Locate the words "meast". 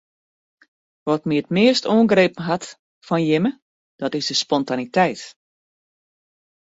1.57-1.83